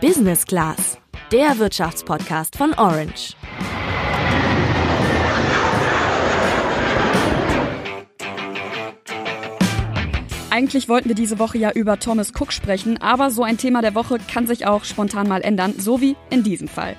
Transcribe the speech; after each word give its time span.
Business 0.00 0.46
Class, 0.46 0.96
der 1.30 1.58
Wirtschaftspodcast 1.58 2.56
von 2.56 2.72
Orange. 2.72 3.34
Eigentlich 10.48 10.88
wollten 10.88 11.08
wir 11.10 11.14
diese 11.14 11.38
Woche 11.38 11.58
ja 11.58 11.72
über 11.72 11.98
Thomas 11.98 12.32
Cook 12.34 12.54
sprechen, 12.54 12.96
aber 13.02 13.30
so 13.30 13.42
ein 13.42 13.58
Thema 13.58 13.82
der 13.82 13.94
Woche 13.94 14.16
kann 14.32 14.46
sich 14.46 14.64
auch 14.64 14.84
spontan 14.84 15.28
mal 15.28 15.42
ändern, 15.42 15.74
so 15.76 16.00
wie 16.00 16.16
in 16.30 16.44
diesem 16.44 16.68
Fall. 16.68 16.96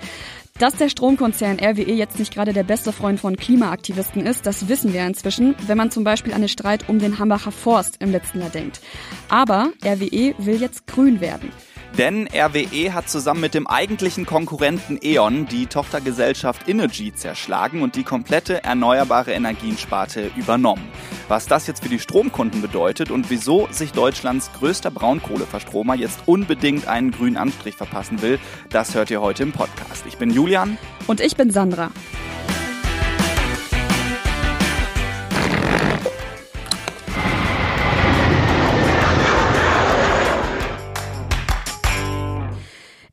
Dass 0.59 0.75
der 0.75 0.89
Stromkonzern 0.89 1.57
RWE 1.59 1.93
jetzt 1.93 2.19
nicht 2.19 2.31
gerade 2.31 2.53
der 2.53 2.63
beste 2.63 2.93
Freund 2.93 3.19
von 3.19 3.35
Klimaaktivisten 3.35 4.27
ist, 4.27 4.45
das 4.45 4.67
wissen 4.67 4.93
wir 4.93 5.07
inzwischen, 5.07 5.55
wenn 5.65 5.77
man 5.77 5.89
zum 5.89 6.03
Beispiel 6.03 6.33
an 6.33 6.41
den 6.41 6.49
Streit 6.49 6.87
um 6.87 6.99
den 6.99 7.17
Hambacher 7.17 7.51
Forst 7.51 7.95
im 7.99 8.11
letzten 8.11 8.41
Jahr 8.41 8.51
denkt. 8.51 8.79
Aber 9.27 9.71
RWE 9.83 10.35
will 10.37 10.61
jetzt 10.61 10.85
grün 10.85 11.19
werden. 11.19 11.51
Denn 11.97 12.27
RWE 12.33 12.93
hat 12.93 13.09
zusammen 13.09 13.41
mit 13.41 13.53
dem 13.53 13.67
eigentlichen 13.67 14.25
Konkurrenten 14.25 14.97
E.ON 15.01 15.45
die 15.47 15.65
Tochtergesellschaft 15.65 16.69
Energy 16.69 17.13
zerschlagen 17.13 17.81
und 17.81 17.95
die 17.95 18.03
komplette 18.03 18.63
erneuerbare 18.63 19.33
Energiensparte 19.33 20.31
übernommen. 20.37 20.87
Was 21.27 21.47
das 21.47 21.67
jetzt 21.67 21.83
für 21.83 21.89
die 21.89 21.99
Stromkunden 21.99 22.61
bedeutet 22.61 23.11
und 23.11 23.29
wieso 23.29 23.67
sich 23.71 23.91
Deutschlands 23.91 24.51
größter 24.53 24.89
Braunkohleverstromer 24.89 25.95
jetzt 25.95 26.21
unbedingt 26.27 26.87
einen 26.87 27.11
grünen 27.11 27.37
Anstrich 27.37 27.75
verpassen 27.75 28.21
will, 28.21 28.39
das 28.69 28.95
hört 28.95 29.11
ihr 29.11 29.21
heute 29.21 29.43
im 29.43 29.51
Podcast. 29.51 30.05
Ich 30.07 30.17
bin 30.17 30.29
Julian. 30.29 30.77
Und 31.07 31.19
ich 31.19 31.35
bin 31.35 31.51
Sandra. 31.51 31.91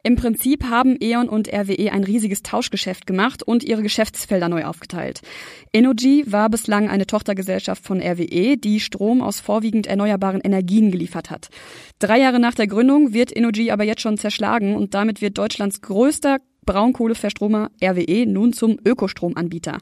Im 0.09 0.17
Prinzip 0.17 0.65
haben 0.65 0.97
E.ON 1.03 1.29
und 1.29 1.53
RWE 1.53 1.93
ein 1.93 2.03
riesiges 2.03 2.43
Tauschgeschäft 2.43 3.07
gemacht 3.07 3.43
und 3.43 3.63
ihre 3.63 3.83
Geschäftsfelder 3.83 4.49
neu 4.49 4.65
aufgeteilt. 4.65 5.21
Energy 5.71 6.25
war 6.27 6.49
bislang 6.49 6.89
eine 6.89 7.07
Tochtergesellschaft 7.07 7.85
von 7.85 8.01
RWE, 8.01 8.57
die 8.57 8.81
Strom 8.81 9.21
aus 9.21 9.39
vorwiegend 9.41 9.87
erneuerbaren 9.87 10.41
Energien 10.41 10.91
geliefert 10.91 11.29
hat. 11.29 11.51
Drei 11.99 12.21
Jahre 12.21 12.41
nach 12.41 12.55
der 12.55 12.69
Gründung 12.69 13.13
wird 13.13 13.37
Energy 13.37 13.71
aber 13.71 13.85
jetzt 13.85 14.01
schon 14.01 14.17
zerschlagen 14.17 14.77
und 14.77 14.95
damit 14.95 15.21
wird 15.21 15.37
Deutschlands 15.37 15.83
größter 15.83 16.39
Braunkohleverstromer 16.65 17.71
RWE 17.83 18.25
nun 18.25 18.55
zum 18.55 18.79
Ökostromanbieter. 18.83 19.77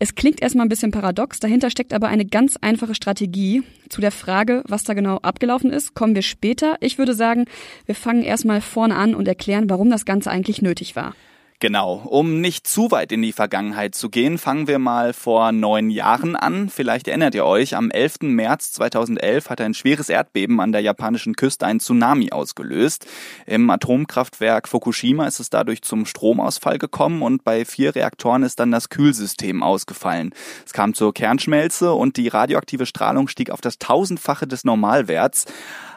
Es 0.00 0.16
klingt 0.16 0.42
erstmal 0.42 0.66
ein 0.66 0.70
bisschen 0.70 0.90
paradox, 0.90 1.38
dahinter 1.38 1.70
steckt 1.70 1.92
aber 1.92 2.08
eine 2.08 2.26
ganz 2.26 2.56
einfache 2.56 2.96
Strategie. 2.96 3.62
Zu 3.88 4.00
der 4.00 4.10
Frage, 4.10 4.64
was 4.66 4.82
da 4.82 4.92
genau 4.92 5.18
abgelaufen 5.18 5.70
ist, 5.70 5.94
kommen 5.94 6.16
wir 6.16 6.22
später. 6.22 6.76
Ich 6.80 6.98
würde 6.98 7.14
sagen, 7.14 7.44
wir 7.86 7.94
fangen 7.94 8.22
erstmal 8.22 8.60
vorne 8.60 8.96
an 8.96 9.14
und 9.14 9.28
erklären, 9.28 9.70
warum 9.70 9.90
das 9.90 10.04
Ganze 10.04 10.30
eigentlich 10.30 10.62
nötig 10.62 10.96
war. 10.96 11.14
Genau, 11.60 11.94
um 11.94 12.40
nicht 12.40 12.66
zu 12.66 12.90
weit 12.90 13.12
in 13.12 13.22
die 13.22 13.32
Vergangenheit 13.32 13.94
zu 13.94 14.10
gehen, 14.10 14.38
fangen 14.38 14.66
wir 14.66 14.80
mal 14.80 15.12
vor 15.12 15.52
neun 15.52 15.88
Jahren 15.88 16.34
an. 16.34 16.68
Vielleicht 16.68 17.06
erinnert 17.06 17.34
ihr 17.34 17.44
euch, 17.46 17.76
am 17.76 17.90
11. 17.90 18.22
März 18.22 18.72
2011 18.72 19.50
hat 19.50 19.60
ein 19.60 19.72
schweres 19.72 20.08
Erdbeben 20.08 20.60
an 20.60 20.72
der 20.72 20.80
japanischen 20.80 21.36
Küste 21.36 21.64
einen 21.64 21.80
Tsunami 21.80 22.32
ausgelöst. 22.32 23.06
Im 23.46 23.70
Atomkraftwerk 23.70 24.68
Fukushima 24.68 25.26
ist 25.26 25.38
es 25.38 25.48
dadurch 25.48 25.82
zum 25.82 26.06
Stromausfall 26.06 26.78
gekommen 26.78 27.22
und 27.22 27.44
bei 27.44 27.64
vier 27.64 27.94
Reaktoren 27.94 28.42
ist 28.42 28.58
dann 28.58 28.72
das 28.72 28.88
Kühlsystem 28.88 29.62
ausgefallen. 29.62 30.34
Es 30.66 30.72
kam 30.72 30.92
zur 30.92 31.14
Kernschmelze 31.14 31.92
und 31.92 32.16
die 32.16 32.28
radioaktive 32.28 32.84
Strahlung 32.84 33.28
stieg 33.28 33.50
auf 33.50 33.60
das 33.60 33.78
tausendfache 33.78 34.48
des 34.48 34.64
Normalwerts. 34.64 35.46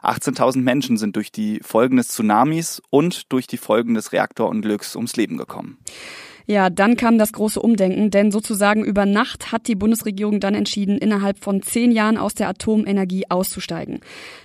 18.000 0.03 0.61
Menschen 0.61 0.97
sind 0.97 1.15
durch 1.15 1.31
die 1.31 1.59
Folgen 1.63 1.97
des 1.97 2.09
Tsunamis 2.09 2.81
und 2.89 3.31
durch 3.31 3.47
die 3.47 3.57
Folgen 3.57 3.93
des 3.93 4.13
Reaktorunglücks 4.13 4.95
ums 4.95 5.15
Leben 5.15 5.37
gekommen. 5.37 5.77
Ja, 6.49 6.69
dann 6.69 6.95
kam 6.95 7.17
das 7.17 7.33
große 7.33 7.59
Umdenken, 7.59 8.09
denn 8.09 8.31
sozusagen 8.31 8.85
über 8.85 9.05
Nacht 9.05 9.51
hat 9.51 9.67
die 9.67 9.75
Bundesregierung 9.75 10.39
dann 10.39 10.55
entschieden, 10.55 10.97
innerhalb 10.97 11.39
von 11.43 11.61
zehn 11.61 11.91
Jahren 11.91 12.17
aus 12.17 12.35
der 12.35 12.47
Atomenergie 12.47 13.29
auszusteigen. 13.29 13.99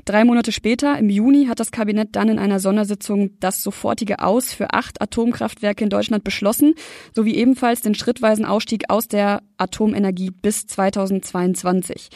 Drei 0.05 0.25
Monate 0.25 0.51
später, 0.51 0.99
im 0.99 1.09
Juni, 1.09 1.47
hat 1.47 1.61
das 1.61 1.71
Kabinett 1.71 2.09
dann 2.17 2.29
in 2.29 2.41
einer 2.41 2.59
Sondersitzung 2.59 3.39
das 3.39 3.63
sofortige 3.63 4.19
Aus 4.19 4.53
für 4.53 4.73
acht 4.73 5.01
Atomkraftwerke 5.01 5.85
in 5.85 5.91
Deutschland 5.91 6.25
beschlossen, 6.25 6.75
sowie 7.15 7.37
ebenfalls 7.37 7.83
den 7.83 7.95
schrittweisen 7.95 8.45
Ausstieg 8.45 8.91
aus 8.91 9.07
der 9.07 9.45
Atomenergie 9.57 10.33
bis 10.33 10.67
2022. 10.67 12.11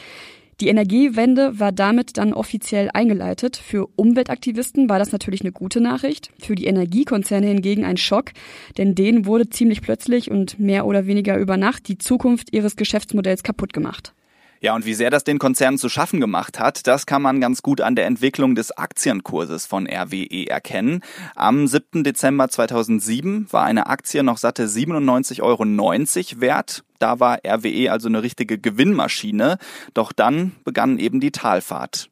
Die 0.59 0.69
Energiewende 0.69 1.59
war 1.59 1.71
damit 1.71 2.17
dann 2.17 2.33
offiziell 2.33 2.89
eingeleitet. 2.91 3.57
Für 3.57 3.87
Umweltaktivisten 3.95 4.89
war 4.89 4.97
das 4.97 5.11
natürlich 5.11 5.41
eine 5.41 5.51
gute 5.51 5.81
Nachricht, 5.81 6.31
für 6.39 6.55
die 6.55 6.65
Energiekonzerne 6.65 7.45
hingegen 7.45 7.85
ein 7.85 7.97
Schock, 7.97 8.31
denn 8.77 8.95
denen 8.95 9.27
wurde 9.27 9.49
ziemlich 9.49 9.81
plötzlich 9.83 10.31
und 10.31 10.57
mehr 10.57 10.87
oder 10.87 11.05
weniger 11.05 11.37
über 11.37 11.57
Nacht 11.57 11.87
die 11.87 11.99
Zukunft 11.99 12.53
ihres 12.53 12.75
Geschäftsmodells 12.75 13.43
kaputt 13.43 13.71
gemacht. 13.71 14.13
Ja, 14.59 14.75
und 14.75 14.85
wie 14.85 14.93
sehr 14.93 15.09
das 15.09 15.23
den 15.23 15.39
Konzernen 15.39 15.77
zu 15.77 15.89
schaffen 15.89 16.19
gemacht 16.19 16.59
hat, 16.59 16.87
das 16.87 17.05
kann 17.05 17.21
man 17.21 17.39
ganz 17.39 17.61
gut 17.61 17.81
an 17.81 17.95
der 17.95 18.05
Entwicklung 18.05 18.55
des 18.55 18.71
Aktienkurses 18.71 19.65
von 19.65 19.87
RWE 19.87 20.47
erkennen. 20.47 21.01
Am 21.35 21.67
7. 21.67 22.03
Dezember 22.03 22.49
2007 22.49 23.47
war 23.51 23.63
eine 23.63 23.87
Aktie 23.87 24.23
noch 24.23 24.37
satte 24.37 24.65
97,90 24.65 25.41
Euro 25.41 26.41
wert. 26.41 26.83
Da 26.99 27.19
war 27.19 27.39
RWE 27.45 27.91
also 27.91 28.07
eine 28.07 28.23
richtige 28.23 28.57
Gewinnmaschine. 28.57 29.57
Doch 29.93 30.11
dann 30.11 30.53
begann 30.63 30.97
eben 30.97 31.19
die 31.19 31.31
Talfahrt. 31.31 32.09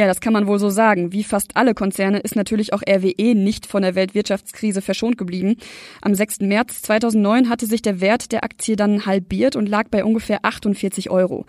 Ja, 0.00 0.06
das 0.06 0.22
kann 0.22 0.32
man 0.32 0.46
wohl 0.46 0.58
so 0.58 0.70
sagen. 0.70 1.12
Wie 1.12 1.22
fast 1.22 1.58
alle 1.58 1.74
Konzerne 1.74 2.20
ist 2.20 2.34
natürlich 2.34 2.72
auch 2.72 2.80
RWE 2.80 3.34
nicht 3.34 3.66
von 3.66 3.82
der 3.82 3.94
Weltwirtschaftskrise 3.94 4.80
verschont 4.80 5.18
geblieben. 5.18 5.56
Am 6.00 6.14
6. 6.14 6.40
März 6.40 6.80
2009 6.80 7.50
hatte 7.50 7.66
sich 7.66 7.82
der 7.82 8.00
Wert 8.00 8.32
der 8.32 8.42
Aktie 8.42 8.76
dann 8.76 9.04
halbiert 9.04 9.56
und 9.56 9.68
lag 9.68 9.88
bei 9.90 10.02
ungefähr 10.02 10.42
48 10.42 11.10
Euro. 11.10 11.44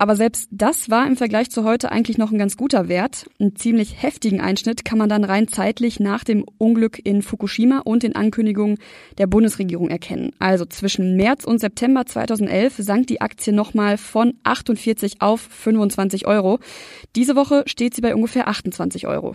Aber 0.00 0.14
selbst 0.14 0.46
das 0.52 0.90
war 0.90 1.08
im 1.08 1.16
Vergleich 1.16 1.50
zu 1.50 1.64
heute 1.64 1.90
eigentlich 1.90 2.18
noch 2.18 2.30
ein 2.30 2.38
ganz 2.38 2.56
guter 2.56 2.86
Wert. 2.86 3.28
Einen 3.40 3.56
ziemlich 3.56 4.00
heftigen 4.00 4.40
Einschnitt 4.40 4.84
kann 4.84 4.96
man 4.96 5.08
dann 5.08 5.24
rein 5.24 5.48
zeitlich 5.48 5.98
nach 5.98 6.22
dem 6.22 6.44
Unglück 6.56 7.04
in 7.04 7.20
Fukushima 7.20 7.80
und 7.80 8.04
den 8.04 8.14
Ankündigungen 8.14 8.78
der 9.18 9.26
Bundesregierung 9.26 9.90
erkennen. 9.90 10.30
Also 10.38 10.66
zwischen 10.66 11.16
März 11.16 11.42
und 11.42 11.58
September 11.58 12.06
2011 12.06 12.76
sank 12.78 13.08
die 13.08 13.20
Aktie 13.20 13.52
nochmal 13.52 13.98
von 13.98 14.34
48 14.44 15.20
auf 15.20 15.40
25 15.40 16.28
Euro. 16.28 16.60
Diese 17.16 17.34
Woche 17.34 17.64
steht 17.66 17.96
sie 17.96 18.00
bei 18.00 18.14
ungefähr 18.14 18.46
28 18.46 19.08
Euro. 19.08 19.34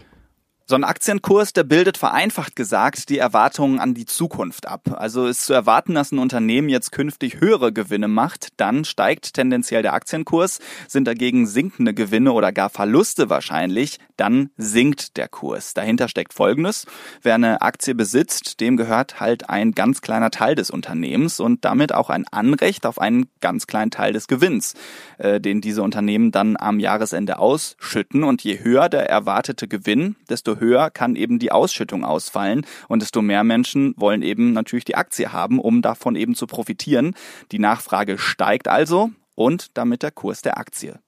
So 0.65 0.75
ein 0.75 0.85
Aktienkurs, 0.85 1.51
der 1.51 1.65
bildet 1.65 1.97
vereinfacht 1.97 2.55
gesagt 2.55 3.09
die 3.09 3.17
Erwartungen 3.17 3.79
an 3.79 3.93
die 3.93 4.05
Zukunft 4.05 4.65
ab. 4.65 4.95
Also 4.97 5.25
ist 5.25 5.45
zu 5.45 5.51
erwarten, 5.51 5.93
dass 5.93 6.13
ein 6.13 6.19
Unternehmen 6.19 6.69
jetzt 6.69 6.93
künftig 6.93 7.41
höhere 7.41 7.73
Gewinne 7.73 8.07
macht, 8.07 8.47
dann 8.55 8.85
steigt 8.85 9.33
tendenziell 9.33 9.81
der 9.81 9.93
Aktienkurs, 9.93 10.59
sind 10.87 11.05
dagegen 11.05 11.47
sinkende 11.47 11.93
Gewinne 11.93 12.31
oder 12.31 12.53
gar 12.53 12.69
Verluste 12.69 13.29
wahrscheinlich, 13.29 13.99
dann 14.15 14.51
sinkt 14.55 15.17
der 15.17 15.27
Kurs. 15.27 15.73
Dahinter 15.73 16.07
steckt 16.07 16.33
Folgendes. 16.33 16.85
Wer 17.21 17.35
eine 17.35 17.61
Aktie 17.61 17.93
besitzt, 17.93 18.61
dem 18.61 18.77
gehört 18.77 19.19
halt 19.19 19.49
ein 19.49 19.73
ganz 19.73 19.99
kleiner 19.99 20.31
Teil 20.31 20.55
des 20.55 20.71
Unternehmens 20.71 21.41
und 21.41 21.65
damit 21.65 21.93
auch 21.93 22.09
ein 22.09 22.25
Anrecht 22.29 22.85
auf 22.85 22.99
einen 22.99 23.25
ganz 23.41 23.67
kleinen 23.67 23.91
Teil 23.91 24.13
des 24.13 24.27
Gewinns, 24.27 24.75
äh, 25.17 25.41
den 25.41 25.59
diese 25.59 25.83
Unternehmen 25.83 26.31
dann 26.31 26.55
am 26.55 26.79
Jahresende 26.79 27.37
ausschütten. 27.39 28.23
Und 28.23 28.45
je 28.45 28.63
höher 28.63 28.87
der 28.87 29.09
erwartete 29.09 29.67
Gewinn, 29.67 30.15
desto 30.29 30.52
höher 30.59 30.89
kann 30.89 31.15
eben 31.15 31.39
die 31.39 31.51
Ausschüttung 31.51 32.03
ausfallen 32.03 32.65
und 32.87 33.01
desto 33.01 33.21
mehr 33.21 33.43
Menschen 33.43 33.93
wollen 33.97 34.21
eben 34.21 34.53
natürlich 34.53 34.85
die 34.85 34.95
Aktie 34.95 35.31
haben, 35.31 35.59
um 35.59 35.81
davon 35.81 36.15
eben 36.15 36.35
zu 36.35 36.47
profitieren. 36.47 37.15
Die 37.51 37.59
Nachfrage 37.59 38.17
steigt 38.17 38.67
also 38.67 39.11
und 39.35 39.77
damit 39.77 40.03
der 40.03 40.11
Kurs 40.11 40.41
der 40.41 40.57
Aktie. 40.57 40.99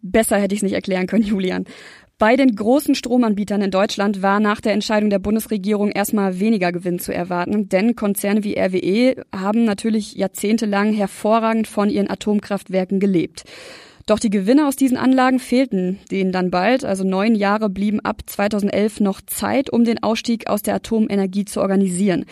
Besser 0.00 0.38
hätte 0.38 0.54
ich 0.54 0.60
es 0.60 0.64
nicht 0.64 0.74
erklären 0.74 1.06
können, 1.06 1.24
Julian. 1.24 1.64
Bei 2.18 2.34
den 2.36 2.56
großen 2.56 2.94
Stromanbietern 2.94 3.60
in 3.60 3.70
Deutschland 3.70 4.22
war 4.22 4.40
nach 4.40 4.62
der 4.62 4.72
Entscheidung 4.72 5.10
der 5.10 5.18
Bundesregierung 5.18 5.90
erstmal 5.90 6.40
weniger 6.40 6.72
Gewinn 6.72 6.98
zu 6.98 7.12
erwarten, 7.12 7.68
denn 7.68 7.94
Konzerne 7.94 8.42
wie 8.42 8.58
RWE 8.58 9.22
haben 9.34 9.64
natürlich 9.64 10.14
jahrzehntelang 10.14 10.94
hervorragend 10.94 11.66
von 11.68 11.90
ihren 11.90 12.08
Atomkraftwerken 12.08 13.00
gelebt. 13.00 13.44
Doch 14.06 14.20
die 14.20 14.30
Gewinne 14.30 14.68
aus 14.68 14.76
diesen 14.76 14.96
Anlagen 14.96 15.40
fehlten 15.40 15.98
denen 16.12 16.30
dann 16.30 16.52
bald. 16.52 16.84
Also 16.84 17.02
neun 17.02 17.34
Jahre 17.34 17.68
blieben 17.68 17.98
ab 18.00 18.22
2011 18.24 19.00
noch 19.00 19.20
Zeit, 19.20 19.68
um 19.68 19.84
den 19.84 20.00
Ausstieg 20.02 20.48
aus 20.48 20.62
der 20.62 20.76
Atomenergie 20.76 21.44
zu 21.44 21.60
organisieren. 21.60 22.24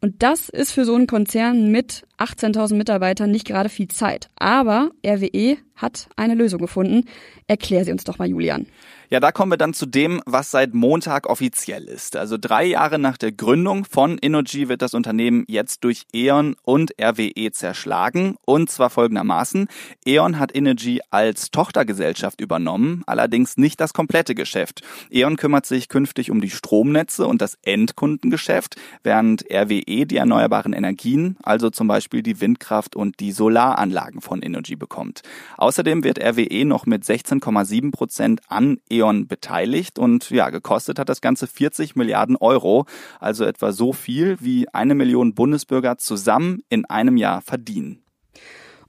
Und 0.00 0.22
das 0.22 0.48
ist 0.48 0.70
für 0.70 0.84
so 0.84 0.94
einen 0.94 1.08
Konzern 1.08 1.72
mit 1.72 2.04
18.000 2.18 2.76
Mitarbeitern 2.76 3.32
nicht 3.32 3.46
gerade 3.46 3.68
viel 3.68 3.88
Zeit. 3.88 4.30
Aber 4.36 4.92
RWE 5.04 5.56
hat 5.78 6.08
eine 6.16 6.34
Lösung 6.34 6.60
gefunden. 6.60 7.04
Erklär 7.46 7.84
sie 7.84 7.92
uns 7.92 8.04
doch 8.04 8.18
mal, 8.18 8.28
Julian. 8.28 8.66
Ja, 9.10 9.20
da 9.20 9.32
kommen 9.32 9.50
wir 9.50 9.56
dann 9.56 9.72
zu 9.72 9.86
dem, 9.86 10.20
was 10.26 10.50
seit 10.50 10.74
Montag 10.74 11.30
offiziell 11.30 11.84
ist. 11.84 12.14
Also 12.14 12.36
drei 12.38 12.64
Jahre 12.64 12.98
nach 12.98 13.16
der 13.16 13.32
Gründung 13.32 13.86
von 13.86 14.18
Innogy 14.18 14.68
wird 14.68 14.82
das 14.82 14.92
Unternehmen 14.92 15.44
jetzt 15.48 15.82
durch 15.82 16.04
E.ON 16.12 16.56
und 16.62 16.92
RWE 17.00 17.50
zerschlagen. 17.52 18.36
Und 18.44 18.70
zwar 18.70 18.90
folgendermaßen. 18.90 19.68
E.ON 20.04 20.38
hat 20.38 20.52
Innogy 20.52 21.00
als 21.10 21.50
Tochtergesellschaft 21.50 22.42
übernommen, 22.42 23.02
allerdings 23.06 23.56
nicht 23.56 23.80
das 23.80 23.94
komplette 23.94 24.34
Geschäft. 24.34 24.82
E.ON 25.10 25.38
kümmert 25.38 25.64
sich 25.64 25.88
künftig 25.88 26.30
um 26.30 26.42
die 26.42 26.50
Stromnetze 26.50 27.26
und 27.26 27.40
das 27.40 27.56
Endkundengeschäft, 27.62 28.76
während 29.04 29.46
RWE 29.50 30.04
die 30.04 30.18
erneuerbaren 30.18 30.74
Energien, 30.74 31.38
also 31.42 31.70
zum 31.70 31.88
Beispiel 31.88 32.22
die 32.22 32.42
Windkraft 32.42 32.94
und 32.94 33.20
die 33.20 33.32
Solaranlagen 33.32 34.20
von 34.20 34.42
Innogy 34.42 34.76
bekommt. 34.76 35.22
Außerdem 35.68 36.02
wird 36.02 36.18
RWE 36.18 36.64
noch 36.64 36.86
mit 36.86 37.04
16,7 37.04 37.90
Prozent 37.90 38.40
an 38.48 38.78
E.ON 38.90 39.28
beteiligt 39.28 39.98
und 39.98 40.30
ja, 40.30 40.48
gekostet 40.48 40.98
hat 40.98 41.10
das 41.10 41.20
Ganze 41.20 41.46
40 41.46 41.94
Milliarden 41.94 42.36
Euro, 42.36 42.86
also 43.20 43.44
etwa 43.44 43.72
so 43.72 43.92
viel 43.92 44.38
wie 44.40 44.66
eine 44.72 44.94
Million 44.94 45.34
Bundesbürger 45.34 45.98
zusammen 45.98 46.62
in 46.70 46.86
einem 46.86 47.18
Jahr 47.18 47.42
verdienen. 47.42 48.02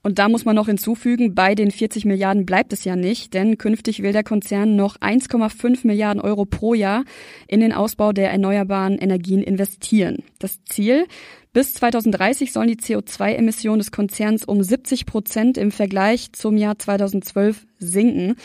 Und 0.02 0.18
da 0.18 0.30
muss 0.30 0.46
man 0.46 0.56
noch 0.56 0.66
hinzufügen, 0.66 1.34
bei 1.34 1.54
den 1.54 1.70
40 1.70 2.06
Milliarden 2.06 2.46
bleibt 2.46 2.72
es 2.72 2.84
ja 2.84 2.96
nicht, 2.96 3.34
denn 3.34 3.58
künftig 3.58 4.02
will 4.02 4.12
der 4.12 4.24
Konzern 4.24 4.74
noch 4.74 4.96
1,5 4.96 5.86
Milliarden 5.86 6.22
Euro 6.22 6.46
pro 6.46 6.72
Jahr 6.72 7.04
in 7.46 7.60
den 7.60 7.74
Ausbau 7.74 8.12
der 8.12 8.30
erneuerbaren 8.30 8.96
Energien 8.96 9.42
investieren. 9.42 10.24
Das 10.38 10.64
Ziel, 10.64 11.06
bis 11.52 11.74
2030 11.74 12.52
sollen 12.52 12.68
die 12.68 12.76
CO2-Emissionen 12.76 13.80
des 13.80 13.92
Konzerns 13.92 14.44
um 14.44 14.62
70 14.62 15.06
Prozent 15.06 15.58
im 15.58 15.72
Vergleich 15.72 16.32
zum 16.32 16.56
Jahr 16.56 16.78
2012 16.78 17.66
sinken. 17.78 18.36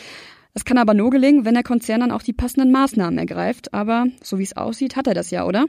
Es 0.54 0.64
kann 0.64 0.78
aber 0.78 0.94
nur 0.94 1.10
gelingen, 1.10 1.44
wenn 1.44 1.54
der 1.54 1.62
Konzern 1.62 2.00
dann 2.00 2.10
auch 2.10 2.22
die 2.22 2.32
passenden 2.32 2.72
Maßnahmen 2.72 3.18
ergreift. 3.18 3.74
Aber 3.74 4.06
so 4.22 4.38
wie 4.38 4.42
es 4.42 4.56
aussieht, 4.56 4.96
hat 4.96 5.06
er 5.06 5.14
das 5.14 5.30
ja, 5.30 5.44
oder? 5.44 5.66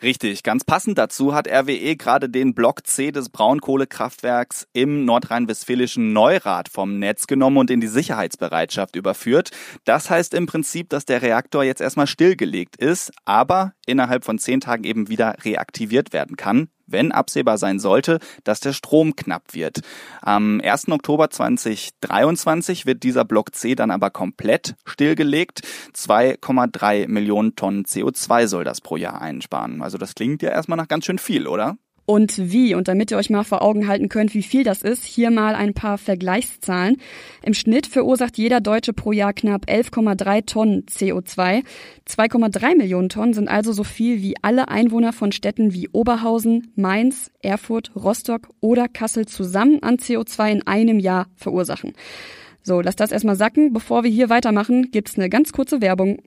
Richtig, 0.00 0.44
ganz 0.44 0.62
passend 0.62 0.96
dazu 0.96 1.34
hat 1.34 1.48
RWE 1.48 1.96
gerade 1.96 2.28
den 2.28 2.54
Block 2.54 2.86
C 2.86 3.10
des 3.10 3.30
Braunkohlekraftwerks 3.30 4.68
im 4.72 5.04
nordrhein-westfälischen 5.04 6.12
Neurath 6.12 6.68
vom 6.68 7.00
Netz 7.00 7.26
genommen 7.26 7.56
und 7.56 7.68
in 7.68 7.80
die 7.80 7.88
Sicherheitsbereitschaft 7.88 8.94
überführt. 8.94 9.50
Das 9.84 10.08
heißt 10.08 10.34
im 10.34 10.46
Prinzip, 10.46 10.88
dass 10.88 11.04
der 11.04 11.20
Reaktor 11.22 11.64
jetzt 11.64 11.80
erstmal 11.80 12.06
stillgelegt 12.06 12.76
ist, 12.76 13.10
aber 13.24 13.72
innerhalb 13.86 14.24
von 14.24 14.38
zehn 14.38 14.60
Tagen 14.60 14.84
eben 14.84 15.08
wieder 15.08 15.34
reaktiviert 15.44 16.12
werden 16.12 16.36
kann 16.36 16.68
wenn 16.88 17.12
absehbar 17.12 17.58
sein 17.58 17.78
sollte, 17.78 18.18
dass 18.44 18.60
der 18.60 18.72
Strom 18.72 19.16
knapp 19.16 19.54
wird. 19.54 19.80
Am 20.22 20.60
1. 20.62 20.88
Oktober 20.88 21.30
2023 21.30 22.86
wird 22.86 23.02
dieser 23.02 23.24
Block 23.24 23.54
C 23.54 23.74
dann 23.74 23.90
aber 23.90 24.10
komplett 24.10 24.74
stillgelegt. 24.84 25.62
2,3 25.94 27.08
Millionen 27.08 27.56
Tonnen 27.56 27.84
CO2 27.84 28.46
soll 28.46 28.64
das 28.64 28.80
pro 28.80 28.96
Jahr 28.96 29.20
einsparen. 29.20 29.82
Also 29.82 29.98
das 29.98 30.14
klingt 30.14 30.42
ja 30.42 30.50
erstmal 30.50 30.76
nach 30.76 30.88
ganz 30.88 31.04
schön 31.04 31.18
viel, 31.18 31.46
oder? 31.46 31.76
Und 32.08 32.50
wie. 32.50 32.74
Und 32.74 32.88
damit 32.88 33.10
ihr 33.10 33.18
euch 33.18 33.28
mal 33.28 33.44
vor 33.44 33.60
Augen 33.60 33.86
halten 33.86 34.08
könnt, 34.08 34.32
wie 34.32 34.42
viel 34.42 34.64
das 34.64 34.80
ist, 34.80 35.04
hier 35.04 35.30
mal 35.30 35.54
ein 35.54 35.74
paar 35.74 35.98
Vergleichszahlen. 35.98 36.96
Im 37.42 37.52
Schnitt 37.52 37.86
verursacht 37.86 38.38
jeder 38.38 38.62
Deutsche 38.62 38.94
pro 38.94 39.12
Jahr 39.12 39.34
knapp 39.34 39.66
11,3 39.66 40.46
Tonnen 40.46 40.86
CO2. 40.86 41.62
2,3 42.08 42.76
Millionen 42.78 43.10
Tonnen 43.10 43.34
sind 43.34 43.48
also 43.48 43.72
so 43.72 43.84
viel 43.84 44.22
wie 44.22 44.36
alle 44.40 44.68
Einwohner 44.68 45.12
von 45.12 45.32
Städten 45.32 45.74
wie 45.74 45.90
Oberhausen, 45.90 46.72
Mainz, 46.76 47.30
Erfurt, 47.42 47.92
Rostock 47.94 48.48
oder 48.60 48.88
Kassel 48.88 49.26
zusammen 49.26 49.82
an 49.82 49.96
CO2 49.96 50.50
in 50.50 50.66
einem 50.66 50.98
Jahr 50.98 51.26
verursachen. 51.36 51.92
So, 52.62 52.80
lasst 52.80 53.00
das 53.00 53.12
erstmal 53.12 53.36
sacken. 53.36 53.74
Bevor 53.74 54.02
wir 54.02 54.10
hier 54.10 54.30
weitermachen, 54.30 54.90
gibt's 54.90 55.18
eine 55.18 55.28
ganz 55.28 55.52
kurze 55.52 55.82
Werbung. 55.82 56.22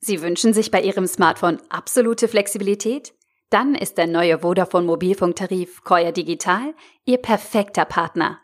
Sie 0.00 0.20
wünschen 0.20 0.52
sich 0.52 0.72
bei 0.72 0.82
Ihrem 0.82 1.06
Smartphone 1.06 1.58
absolute 1.68 2.26
Flexibilität? 2.26 3.14
Dann 3.52 3.74
ist 3.74 3.98
der 3.98 4.06
neue 4.06 4.38
Vodafone 4.38 4.86
Mobilfunktarif 4.86 5.84
Koya 5.84 6.10
Digital 6.10 6.72
Ihr 7.04 7.18
perfekter 7.18 7.84
Partner. 7.84 8.40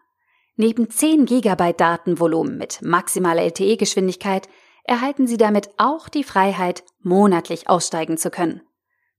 Neben 0.56 0.90
10 0.90 1.25
GB 1.25 1.72
Datenvolumen 1.72 2.58
mit 2.58 2.82
maximaler 2.82 3.43
LTE-Geschwindigkeit 3.44 4.50
erhalten 4.84 5.26
Sie 5.26 5.38
damit 5.38 5.70
auch 5.78 6.10
die 6.10 6.25
Freiheit, 6.25 6.84
monatlich 7.00 7.70
aussteigen 7.70 8.19
zu 8.19 8.31
können. 8.31 8.60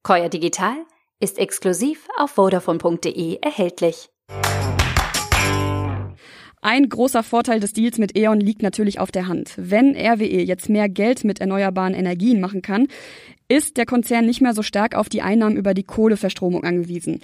Koya 0.04 0.30
Digital 0.30 0.76
ist 1.20 1.40
exklusiv 1.40 2.08
auf 2.20 2.32
vodafone.de 2.32 3.40
erhältlich. 3.42 4.12
Ein 6.62 6.90
großer 6.90 7.24
Vorteil 7.24 7.62
des 7.62 7.72
Deals 7.72 8.00
mit 8.00 8.18
E.ON 8.18 8.42
liegt 8.42 8.62
natürlich 8.64 9.00
auf 9.00 9.12
der 9.12 9.28
Hand. 9.28 9.54
Wenn 9.56 9.96
RWE 9.96 10.44
jetzt 10.44 10.68
mehr 10.68 10.90
Geld 10.90 11.24
mit 11.24 11.40
erneuerbaren 11.40 11.94
Energien 11.94 12.42
machen 12.42 12.62
kann, 12.62 12.88
ist 13.48 13.78
der 13.78 13.86
Konzern 13.86 14.26
nicht 14.26 14.42
mehr 14.42 14.54
so 14.54 14.62
stark 14.62 14.94
auf 14.94 15.08
die 15.08 15.22
Einnahmen 15.22 15.56
über 15.56 15.74
die 15.74 15.84
Kohleverstromung 15.84 16.66
angewiesen. 16.66 17.22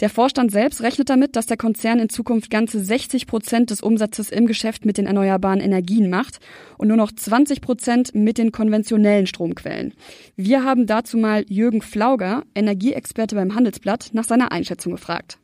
Der 0.00 0.10
Vorstand 0.10 0.52
selbst 0.52 0.82
rechnet 0.82 1.08
damit, 1.08 1.34
dass 1.34 1.46
der 1.46 1.56
Konzern 1.56 1.98
in 1.98 2.10
Zukunft 2.10 2.50
ganze 2.50 2.78
60 2.78 3.26
Prozent 3.26 3.70
des 3.70 3.80
Umsatzes 3.80 4.28
im 4.28 4.46
Geschäft 4.46 4.84
mit 4.84 4.98
den 4.98 5.06
erneuerbaren 5.06 5.60
Energien 5.60 6.10
macht 6.10 6.38
und 6.76 6.88
nur 6.88 6.98
noch 6.98 7.10
20 7.10 7.62
Prozent 7.62 8.14
mit 8.14 8.36
den 8.36 8.52
konventionellen 8.52 9.26
Stromquellen. 9.26 9.94
Wir 10.36 10.62
haben 10.62 10.86
dazu 10.86 11.16
mal 11.16 11.44
Jürgen 11.48 11.80
Flauger, 11.80 12.44
Energieexperte 12.54 13.34
beim 13.34 13.54
Handelsblatt, 13.54 14.10
nach 14.12 14.24
seiner 14.24 14.52
Einschätzung 14.52 14.92
gefragt 14.92 15.38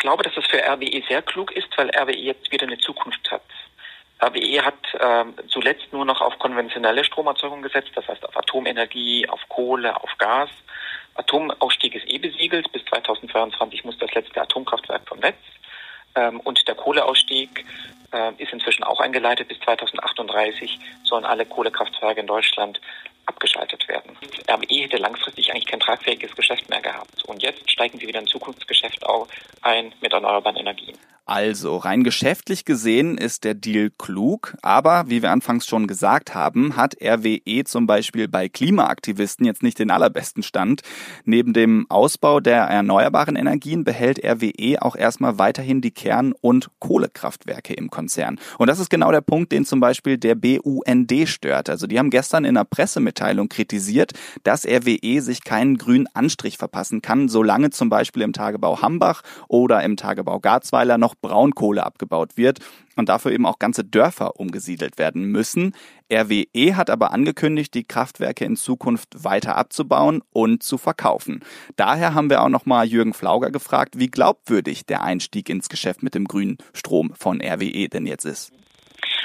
glaube, 0.00 0.24
dass 0.24 0.36
es 0.36 0.46
für 0.46 0.58
RWE 0.58 1.02
sehr 1.08 1.22
klug 1.22 1.52
ist, 1.52 1.68
weil 1.76 1.90
RWE 1.90 2.16
jetzt 2.16 2.50
wieder 2.50 2.66
eine 2.66 2.78
Zukunft 2.78 3.30
hat. 3.30 3.42
RWE 4.22 4.64
hat 4.64 4.94
äh, 4.94 5.46
zuletzt 5.48 5.92
nur 5.92 6.04
noch 6.04 6.20
auf 6.20 6.38
konventionelle 6.38 7.04
Stromerzeugung 7.04 7.62
gesetzt, 7.62 7.92
das 7.94 8.06
heißt 8.08 8.26
auf 8.26 8.36
Atomenergie, 8.36 9.28
auf 9.28 9.40
Kohle, 9.48 9.96
auf 10.02 10.10
Gas. 10.18 10.50
Atomausstieg 11.14 11.94
ist 11.94 12.08
eh 12.08 12.18
besiegelt. 12.18 12.70
Bis 12.72 12.84
2022 12.86 13.84
muss 13.84 13.98
das 13.98 14.12
letzte 14.14 14.42
Atomkraftwerk 14.42 15.08
vom 15.08 15.20
Netz. 15.20 15.38
Ähm, 16.16 16.40
und 16.40 16.66
der 16.66 16.74
Kohleausstieg 16.74 17.64
äh, 18.12 18.32
ist 18.38 18.52
inzwischen 18.52 18.84
auch 18.84 19.00
eingeleitet. 19.00 19.48
Bis 19.48 19.60
2038 19.60 20.78
sollen 21.04 21.24
alle 21.24 21.46
Kohlekraftwerke 21.46 22.20
in 22.20 22.26
Deutschland 22.26 22.80
abgeschaltet 23.40 23.88
werden. 23.88 24.16
RWE 24.48 24.82
hätte 24.82 24.98
langfristig 24.98 25.50
eigentlich 25.50 25.66
kein 25.66 25.80
tragfähiges 25.80 26.36
Geschäft 26.36 26.68
mehr 26.68 26.82
gehabt. 26.82 27.24
Und 27.24 27.42
jetzt 27.42 27.68
steigen 27.70 27.98
sie 27.98 28.06
wieder 28.06 28.20
in 28.20 28.26
Zukunftsgeschäft 28.26 29.04
ein 29.62 29.94
mit 30.00 30.12
erneuerbaren 30.12 30.56
Energien. 30.56 30.98
Also, 31.30 31.76
rein 31.76 32.02
geschäftlich 32.02 32.64
gesehen 32.64 33.16
ist 33.16 33.44
der 33.44 33.54
Deal 33.54 33.92
klug, 33.96 34.56
aber 34.62 35.04
wie 35.06 35.22
wir 35.22 35.30
anfangs 35.30 35.64
schon 35.64 35.86
gesagt 35.86 36.34
haben, 36.34 36.74
hat 36.74 36.96
RWE 37.00 37.62
zum 37.62 37.86
Beispiel 37.86 38.26
bei 38.26 38.48
Klimaaktivisten 38.48 39.46
jetzt 39.46 39.62
nicht 39.62 39.78
den 39.78 39.92
allerbesten 39.92 40.42
Stand. 40.42 40.80
Neben 41.24 41.52
dem 41.52 41.86
Ausbau 41.88 42.40
der 42.40 42.62
erneuerbaren 42.62 43.36
Energien 43.36 43.84
behält 43.84 44.18
RWE 44.24 44.82
auch 44.82 44.96
erstmal 44.96 45.38
weiterhin 45.38 45.80
die 45.80 45.92
Kern- 45.92 46.34
und 46.40 46.68
Kohlekraftwerke 46.80 47.74
im 47.74 47.90
Konzern. 47.90 48.40
Und 48.58 48.66
das 48.66 48.80
ist 48.80 48.90
genau 48.90 49.12
der 49.12 49.20
Punkt, 49.20 49.52
den 49.52 49.64
zum 49.64 49.78
Beispiel 49.78 50.18
der 50.18 50.34
BUND 50.34 51.12
stört. 51.26 51.70
Also 51.70 51.86
die 51.86 52.00
haben 52.00 52.10
gestern 52.10 52.44
in 52.44 52.56
einer 52.56 52.64
Pressemitteilung 52.64 53.48
kritisiert, 53.48 54.14
dass 54.42 54.66
RWE 54.66 55.20
sich 55.20 55.44
keinen 55.44 55.78
grünen 55.78 56.08
Anstrich 56.12 56.58
verpassen 56.58 57.02
kann, 57.02 57.28
solange 57.28 57.70
zum 57.70 57.88
Beispiel 57.88 58.22
im 58.22 58.32
Tagebau 58.32 58.82
Hambach 58.82 59.22
oder 59.46 59.84
im 59.84 59.96
Tagebau 59.96 60.40
Garzweiler 60.40 60.98
noch 60.98 61.19
Braunkohle 61.20 61.84
abgebaut 61.84 62.36
wird 62.36 62.58
und 62.96 63.08
dafür 63.08 63.32
eben 63.32 63.46
auch 63.46 63.58
ganze 63.58 63.84
Dörfer 63.84 64.38
umgesiedelt 64.38 64.98
werden 64.98 65.24
müssen. 65.26 65.74
RWE 66.12 66.76
hat 66.76 66.90
aber 66.90 67.12
angekündigt, 67.12 67.74
die 67.74 67.84
Kraftwerke 67.84 68.44
in 68.44 68.56
Zukunft 68.56 69.24
weiter 69.24 69.56
abzubauen 69.56 70.22
und 70.30 70.62
zu 70.62 70.78
verkaufen. 70.78 71.40
Daher 71.76 72.14
haben 72.14 72.30
wir 72.30 72.42
auch 72.42 72.48
nochmal 72.48 72.86
Jürgen 72.86 73.14
Flauger 73.14 73.50
gefragt, 73.50 73.98
wie 73.98 74.10
glaubwürdig 74.10 74.86
der 74.86 75.02
Einstieg 75.02 75.48
ins 75.48 75.68
Geschäft 75.68 76.02
mit 76.02 76.14
dem 76.14 76.26
grünen 76.26 76.58
Strom 76.74 77.12
von 77.14 77.40
RWE 77.40 77.88
denn 77.88 78.06
jetzt 78.06 78.24
ist. 78.24 78.52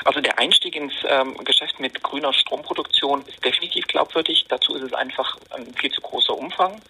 Also 0.06 0.22
der 0.22 0.40
Einstieg 0.40 0.76
ins 0.76 0.94
ähm, 1.08 1.36
Geschäft 1.44 1.80
mit 1.80 2.02
grüner 2.02 2.32
Stromproduktion 2.32 3.26
ist 3.28 3.44
definitiv 3.44 3.86
glaubwürdig. 3.88 4.46
Dazu 4.48 4.76
ist 4.76 4.84
es 4.84 4.94
einfach 4.94 5.38
ein 5.50 5.74
viel 5.74 5.92
zu 5.92 6.00
großer 6.00 6.38
Umfang. 6.38 6.82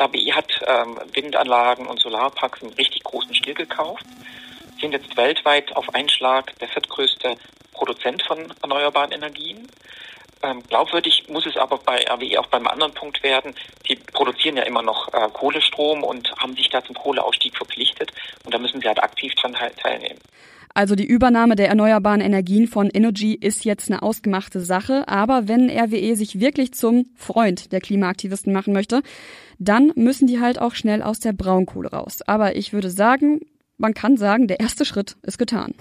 RWE 0.00 0.34
hat 0.34 0.50
ähm, 0.66 0.98
Windanlagen 1.12 1.86
und 1.86 2.00
Solarparks 2.00 2.62
in 2.62 2.70
richtig 2.70 3.04
großen 3.04 3.34
Stil 3.34 3.54
gekauft 3.54 4.04
sind 4.82 4.92
jetzt 4.92 5.16
weltweit 5.16 5.74
auf 5.74 5.94
einen 5.94 6.10
Schlag 6.10 6.58
der 6.58 6.68
viertgrößte 6.68 7.36
Produzent 7.72 8.22
von 8.22 8.52
erneuerbaren 8.62 9.12
Energien. 9.12 9.68
Ähm, 10.42 10.62
glaubwürdig 10.68 11.28
muss 11.28 11.46
es 11.46 11.56
aber 11.56 11.78
bei 11.78 12.04
RWE 12.04 12.40
auch 12.40 12.48
beim 12.48 12.66
anderen 12.66 12.92
Punkt 12.92 13.22
werden. 13.22 13.54
Sie 13.86 13.94
produzieren 13.94 14.56
ja 14.56 14.64
immer 14.64 14.82
noch 14.82 15.14
äh, 15.14 15.28
Kohlestrom 15.32 16.02
und 16.02 16.34
haben 16.36 16.56
sich 16.56 16.68
da 16.68 16.84
zum 16.84 16.96
Kohleausstieg 16.96 17.56
verpflichtet. 17.56 18.12
Und 18.44 18.52
da 18.52 18.58
müssen 18.58 18.80
sie 18.80 18.88
halt 18.88 19.02
aktiv 19.02 19.32
dran 19.36 19.56
teilnehmen. 19.76 20.18
Also 20.74 20.94
die 20.94 21.06
Übernahme 21.06 21.56
der 21.56 21.68
erneuerbaren 21.68 22.20
Energien 22.20 22.66
von 22.66 22.88
Energy 22.88 23.34
ist 23.34 23.64
jetzt 23.64 23.90
eine 23.90 24.02
ausgemachte 24.02 24.60
Sache, 24.60 25.06
aber 25.06 25.48
wenn 25.48 25.68
RWE 25.68 26.16
sich 26.16 26.40
wirklich 26.40 26.72
zum 26.72 27.06
Freund 27.14 27.72
der 27.72 27.80
Klimaaktivisten 27.80 28.52
machen 28.52 28.72
möchte, 28.72 29.02
dann 29.58 29.92
müssen 29.96 30.26
die 30.26 30.40
halt 30.40 30.58
auch 30.58 30.74
schnell 30.74 31.02
aus 31.02 31.20
der 31.20 31.32
Braunkohle 31.32 31.90
raus. 31.90 32.20
Aber 32.26 32.56
ich 32.56 32.72
würde 32.72 32.90
sagen, 32.90 33.40
man 33.76 33.94
kann 33.94 34.16
sagen, 34.16 34.48
der 34.48 34.60
erste 34.60 34.84
Schritt 34.84 35.16
ist 35.22 35.38
getan. 35.38 35.74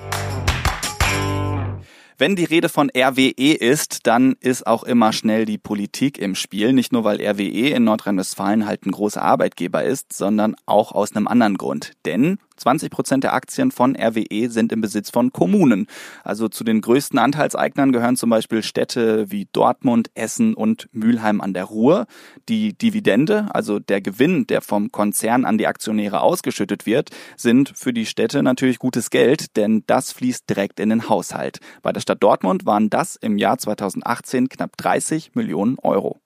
Wenn 2.21 2.35
die 2.35 2.45
Rede 2.45 2.69
von 2.69 2.91
RWE 2.95 3.51
ist, 3.51 4.05
dann 4.05 4.35
ist 4.41 4.67
auch 4.67 4.83
immer 4.83 5.11
schnell 5.11 5.45
die 5.45 5.57
Politik 5.57 6.19
im 6.19 6.35
Spiel. 6.35 6.71
Nicht 6.71 6.91
nur, 6.91 7.03
weil 7.03 7.19
RWE 7.19 7.69
in 7.69 7.83
Nordrhein-Westfalen 7.83 8.67
halt 8.67 8.85
ein 8.85 8.91
großer 8.91 9.23
Arbeitgeber 9.23 9.83
ist, 9.83 10.13
sondern 10.13 10.55
auch 10.67 10.91
aus 10.91 11.15
einem 11.15 11.27
anderen 11.27 11.57
Grund. 11.57 11.93
Denn 12.05 12.37
20 12.61 12.91
Prozent 12.91 13.23
der 13.23 13.33
Aktien 13.33 13.71
von 13.71 13.95
RWE 13.95 14.49
sind 14.49 14.71
im 14.71 14.81
Besitz 14.81 15.09
von 15.09 15.33
Kommunen. 15.33 15.87
Also 16.23 16.47
zu 16.47 16.63
den 16.63 16.81
größten 16.81 17.17
Anteilseignern 17.17 17.91
gehören 17.91 18.17
zum 18.17 18.29
Beispiel 18.29 18.61
Städte 18.61 19.31
wie 19.31 19.47
Dortmund, 19.51 20.11
Essen 20.13 20.53
und 20.53 20.87
Mülheim 20.91 21.41
an 21.41 21.55
der 21.55 21.63
Ruhr. 21.63 22.05
Die 22.49 22.77
Dividende, 22.77 23.47
also 23.53 23.79
der 23.79 23.99
Gewinn, 23.99 24.45
der 24.45 24.61
vom 24.61 24.91
Konzern 24.91 25.43
an 25.43 25.57
die 25.57 25.65
Aktionäre 25.65 26.21
ausgeschüttet 26.21 26.85
wird, 26.85 27.09
sind 27.35 27.73
für 27.75 27.93
die 27.93 28.05
Städte 28.05 28.43
natürlich 28.43 28.77
gutes 28.77 29.09
Geld, 29.09 29.57
denn 29.57 29.83
das 29.87 30.11
fließt 30.11 30.47
direkt 30.47 30.79
in 30.79 30.89
den 30.89 31.09
Haushalt. 31.09 31.59
Bei 31.81 31.91
der 31.91 32.01
Stadt 32.01 32.10
Dortmund 32.15 32.65
waren 32.65 32.89
das 32.89 33.15
im 33.15 33.37
Jahr 33.37 33.57
2018 33.57 34.49
knapp 34.49 34.77
30 34.77 35.35
Millionen 35.35 35.77
Euro. 35.79 36.19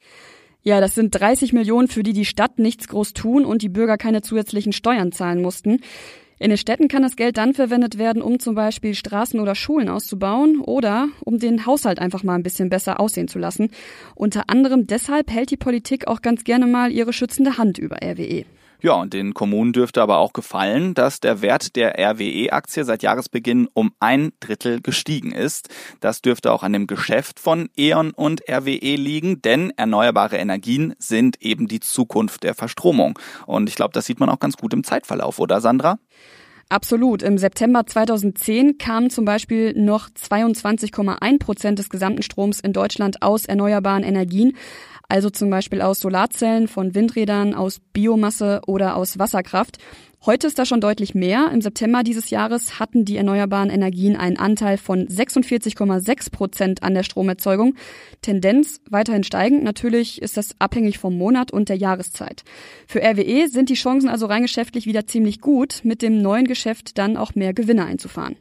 Ja, 0.61 0.81
das 0.81 0.95
sind 0.95 1.11
30 1.11 1.53
Millionen, 1.53 1.87
für 1.87 2.01
die 2.01 2.13
die 2.13 2.25
Stadt 2.25 2.57
nichts 2.57 2.87
groß 2.87 3.13
tun 3.13 3.45
und 3.45 3.61
die 3.61 3.69
Bürger 3.69 3.97
keine 3.97 4.21
zusätzlichen 4.21 4.73
Steuern 4.73 5.11
zahlen 5.11 5.41
mussten. 5.41 5.79
In 6.37 6.49
den 6.49 6.57
Städten 6.57 6.87
kann 6.87 7.03
das 7.03 7.15
Geld 7.15 7.37
dann 7.37 7.53
verwendet 7.53 7.97
werden, 7.97 8.21
um 8.21 8.39
zum 8.39 8.55
Beispiel 8.55 8.93
Straßen 8.93 9.39
oder 9.39 9.55
Schulen 9.55 9.87
auszubauen 9.87 10.59
oder 10.59 11.07
um 11.23 11.39
den 11.39 11.65
Haushalt 11.65 11.99
einfach 11.99 12.23
mal 12.23 12.35
ein 12.35 12.43
bisschen 12.43 12.69
besser 12.69 12.99
aussehen 12.99 13.27
zu 13.27 13.39
lassen. 13.39 13.69
Unter 14.15 14.49
anderem 14.49 14.85
deshalb 14.85 15.31
hält 15.31 15.51
die 15.51 15.57
Politik 15.57 16.07
auch 16.07 16.21
ganz 16.21 16.43
gerne 16.43 16.67
mal 16.67 16.91
ihre 16.91 17.13
schützende 17.13 17.57
Hand 17.57 17.77
über 17.77 17.97
RWE. 18.03 18.45
Ja, 18.81 18.93
und 18.93 19.13
den 19.13 19.33
Kommunen 19.33 19.73
dürfte 19.73 20.01
aber 20.01 20.17
auch 20.17 20.33
gefallen, 20.33 20.93
dass 20.93 21.19
der 21.19 21.41
Wert 21.41 21.75
der 21.75 21.97
RWE-Aktie 21.97 22.83
seit 22.83 23.03
Jahresbeginn 23.03 23.67
um 23.73 23.93
ein 23.99 24.31
Drittel 24.39 24.81
gestiegen 24.81 25.31
ist. 25.31 25.69
Das 26.01 26.21
dürfte 26.21 26.51
auch 26.51 26.63
an 26.63 26.73
dem 26.73 26.87
Geschäft 26.87 27.39
von 27.39 27.69
E.ON 27.77 28.11
und 28.11 28.41
RWE 28.49 28.95
liegen, 28.95 29.41
denn 29.41 29.71
erneuerbare 29.77 30.37
Energien 30.37 30.93
sind 30.99 31.41
eben 31.41 31.67
die 31.67 31.79
Zukunft 31.79 32.43
der 32.43 32.53
Verstromung. 32.53 33.17
Und 33.45 33.69
ich 33.69 33.75
glaube, 33.75 33.93
das 33.93 34.05
sieht 34.05 34.19
man 34.19 34.29
auch 34.29 34.39
ganz 34.39 34.57
gut 34.57 34.73
im 34.73 34.83
Zeitverlauf, 34.83 35.39
oder 35.39 35.61
Sandra? 35.61 35.97
Absolut. 36.67 37.21
Im 37.21 37.37
September 37.37 37.85
2010 37.85 38.77
kamen 38.77 39.09
zum 39.09 39.23
Beispiel 39.23 39.73
noch 39.73 40.09
22,1 40.09 41.39
Prozent 41.39 41.79
des 41.79 41.89
gesamten 41.89 42.23
Stroms 42.23 42.59
in 42.59 42.73
Deutschland 42.73 43.21
aus 43.21 43.45
erneuerbaren 43.45 44.03
Energien 44.03 44.53
also 45.07 45.29
zum 45.29 45.49
Beispiel 45.49 45.81
aus 45.81 45.99
Solarzellen, 45.99 46.67
von 46.67 46.95
Windrädern, 46.95 47.53
aus 47.53 47.79
Biomasse 47.93 48.61
oder 48.67 48.95
aus 48.95 49.19
Wasserkraft. 49.19 49.77
Heute 50.25 50.47
ist 50.47 50.57
da 50.57 50.65
schon 50.65 50.81
deutlich 50.81 51.13
mehr. 51.13 51.51
Im 51.53 51.61
September 51.61 52.01
dieses 52.01 52.31
Jahres 52.31 52.79
hatten 52.79 53.05
die 53.05 53.15
erneuerbaren 53.15 53.69
Energien 53.69 54.15
einen 54.15 54.37
Anteil 54.37 54.79
von 54.79 55.07
46,6 55.07 56.31
Prozent 56.31 56.81
an 56.81 56.95
der 56.95 57.03
Stromerzeugung. 57.03 57.75
Tendenz 58.23 58.81
weiterhin 58.89 59.23
steigend. 59.23 59.63
Natürlich 59.63 60.23
ist 60.23 60.35
das 60.35 60.55
abhängig 60.57 60.97
vom 60.97 61.15
Monat 61.15 61.51
und 61.51 61.69
der 61.69 61.77
Jahreszeit. 61.77 62.43
Für 62.87 63.03
RWE 63.03 63.49
sind 63.49 63.69
die 63.69 63.75
Chancen 63.75 64.09
also 64.09 64.25
rein 64.25 64.41
geschäftlich 64.41 64.87
wieder 64.87 65.05
ziemlich 65.05 65.41
gut, 65.41 65.81
mit 65.83 66.01
dem 66.01 66.19
neuen 66.23 66.45
Geschäft 66.45 66.97
dann 66.97 67.17
auch 67.17 67.35
mehr 67.35 67.53
Gewinne 67.53 67.85
einzufahren. 67.85 68.35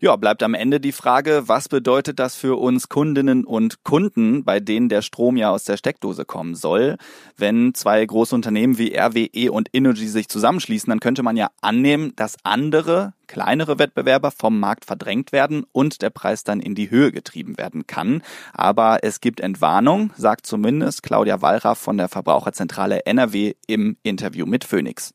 Ja, 0.00 0.16
bleibt 0.16 0.42
am 0.42 0.54
Ende 0.54 0.80
die 0.80 0.92
Frage, 0.92 1.44
was 1.46 1.68
bedeutet 1.68 2.18
das 2.18 2.34
für 2.34 2.58
uns 2.58 2.88
Kundinnen 2.88 3.44
und 3.44 3.84
Kunden, 3.84 4.44
bei 4.44 4.58
denen 4.58 4.88
der 4.88 5.02
Strom 5.02 5.36
ja 5.36 5.50
aus 5.50 5.64
der 5.64 5.76
Steckdose 5.76 6.24
kommen 6.24 6.56
soll? 6.56 6.96
Wenn 7.36 7.74
zwei 7.74 8.04
große 8.04 8.34
Unternehmen 8.34 8.76
wie 8.76 8.96
RWE 8.96 9.52
und 9.52 9.68
Energy 9.72 10.08
sich 10.08 10.28
zusammenschließen, 10.28 10.90
dann 10.90 11.00
könnte 11.00 11.22
man 11.22 11.36
ja 11.36 11.48
annehmen, 11.60 12.12
dass 12.16 12.36
andere, 12.42 13.12
kleinere 13.28 13.78
Wettbewerber 13.78 14.32
vom 14.32 14.58
Markt 14.58 14.84
verdrängt 14.84 15.30
werden 15.30 15.64
und 15.72 16.02
der 16.02 16.10
Preis 16.10 16.42
dann 16.42 16.60
in 16.60 16.74
die 16.74 16.90
Höhe 16.90 17.12
getrieben 17.12 17.56
werden 17.56 17.86
kann. 17.86 18.22
Aber 18.52 18.98
es 19.02 19.20
gibt 19.20 19.40
Entwarnung, 19.40 20.12
sagt 20.16 20.44
zumindest 20.44 21.04
Claudia 21.04 21.40
Wallraff 21.40 21.78
von 21.78 21.98
der 21.98 22.08
Verbraucherzentrale 22.08 23.06
NRW 23.06 23.54
im 23.68 23.96
Interview 24.02 24.44
mit 24.44 24.64
Phoenix. 24.64 25.14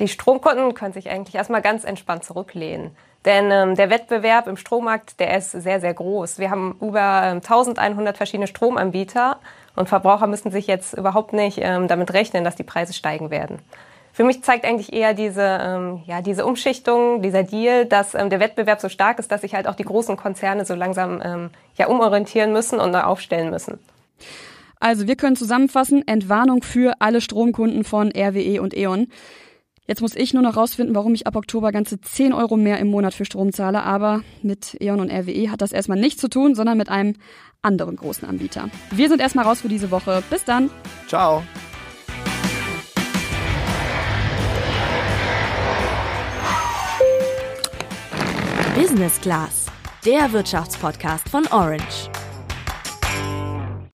Die 0.00 0.08
Stromkunden 0.08 0.74
können 0.74 0.92
sich 0.92 1.08
eigentlich 1.08 1.34
erstmal 1.34 1.62
ganz 1.62 1.84
entspannt 1.84 2.24
zurücklehnen. 2.24 2.96
Denn 3.24 3.50
ähm, 3.50 3.74
der 3.74 3.90
Wettbewerb 3.90 4.46
im 4.46 4.56
Strommarkt, 4.56 5.18
der 5.18 5.36
ist 5.38 5.52
sehr, 5.52 5.80
sehr 5.80 5.94
groß. 5.94 6.38
Wir 6.38 6.50
haben 6.50 6.76
über 6.80 7.22
ähm, 7.24 7.36
1100 7.38 8.16
verschiedene 8.16 8.46
Stromanbieter 8.46 9.38
und 9.76 9.88
Verbraucher 9.88 10.26
müssen 10.26 10.50
sich 10.50 10.66
jetzt 10.66 10.94
überhaupt 10.94 11.32
nicht 11.32 11.58
ähm, 11.62 11.88
damit 11.88 12.12
rechnen, 12.12 12.44
dass 12.44 12.56
die 12.56 12.64
Preise 12.64 12.92
steigen 12.92 13.30
werden. 13.30 13.60
Für 14.12 14.22
mich 14.22 14.44
zeigt 14.44 14.64
eigentlich 14.64 14.92
eher 14.92 15.12
diese, 15.12 15.58
ähm, 15.60 16.02
ja, 16.06 16.20
diese 16.20 16.46
Umschichtung, 16.46 17.20
dieser 17.20 17.42
Deal, 17.42 17.84
dass 17.84 18.14
ähm, 18.14 18.30
der 18.30 18.38
Wettbewerb 18.38 18.80
so 18.80 18.88
stark 18.88 19.18
ist, 19.18 19.32
dass 19.32 19.40
sich 19.40 19.54
halt 19.54 19.66
auch 19.66 19.74
die 19.74 19.82
großen 19.82 20.16
Konzerne 20.16 20.64
so 20.64 20.74
langsam 20.74 21.20
ähm, 21.24 21.50
ja, 21.76 21.88
umorientieren 21.88 22.52
müssen 22.52 22.78
und 22.78 22.92
neu 22.92 23.00
aufstellen 23.00 23.50
müssen. 23.50 23.80
Also 24.78 25.08
wir 25.08 25.16
können 25.16 25.34
zusammenfassen, 25.34 26.06
Entwarnung 26.06 26.62
für 26.62 26.92
alle 27.00 27.20
Stromkunden 27.20 27.82
von 27.82 28.12
RWE 28.14 28.60
und 28.60 28.76
E.ON. 28.76 29.08
Jetzt 29.86 30.00
muss 30.00 30.16
ich 30.16 30.32
nur 30.32 30.42
noch 30.42 30.56
rausfinden, 30.56 30.94
warum 30.94 31.14
ich 31.14 31.26
ab 31.26 31.36
Oktober 31.36 31.70
ganze 31.70 32.00
10 32.00 32.32
Euro 32.32 32.56
mehr 32.56 32.78
im 32.78 32.88
Monat 32.88 33.12
für 33.12 33.26
Strom 33.26 33.52
zahle. 33.52 33.82
Aber 33.82 34.22
mit 34.42 34.80
E.ON 34.80 35.00
und 35.00 35.10
RWE 35.10 35.50
hat 35.50 35.60
das 35.60 35.72
erstmal 35.72 35.98
nichts 35.98 36.20
zu 36.20 36.28
tun, 36.28 36.54
sondern 36.54 36.78
mit 36.78 36.88
einem 36.88 37.16
anderen 37.60 37.96
großen 37.96 38.26
Anbieter. 38.26 38.70
Wir 38.90 39.08
sind 39.08 39.20
erstmal 39.20 39.44
raus 39.44 39.60
für 39.60 39.68
diese 39.68 39.90
Woche. 39.90 40.22
Bis 40.30 40.44
dann. 40.44 40.70
Ciao. 41.06 41.42
Business 48.74 49.20
Class, 49.20 49.66
der 50.04 50.32
Wirtschaftspodcast 50.32 51.28
von 51.28 51.46
Orange. 51.48 52.10